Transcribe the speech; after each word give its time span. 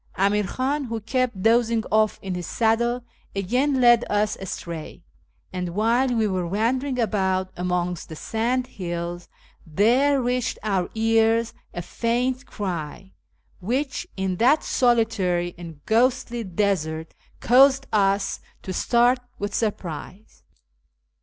Amir 0.15 0.45
Khan, 0.45 0.85
who 0.85 0.99
kept 0.99 1.43
dozing 1.43 1.83
oft' 1.91 2.17
in 2.23 2.33
his 2.33 2.47
saddle, 2.47 3.03
again 3.35 3.79
led 3.79 4.03
us 4.09 4.35
astray; 4.37 5.03
and, 5.53 5.75
while 5.75 6.07
we 6.07 6.27
were 6.27 6.47
wandering 6.47 6.97
about 6.97 7.51
amongst 7.55 8.09
the 8.09 8.15
sandhills, 8.15 9.29
there 9.63 10.19
reached 10.19 10.57
our 10.63 10.89
ears 10.95 11.53
a 11.71 11.83
faint 11.83 12.47
cry, 12.47 13.11
which, 13.59 14.07
in 14.17 14.37
that 14.37 14.63
solitary 14.63 15.53
and 15.55 15.85
ghostly 15.85 16.43
desert, 16.43 17.13
caused 17.39 17.85
us 17.93 18.39
to 18.63 18.73
start 18.73 19.19
with 19.37 19.53
surprise. 19.53 20.41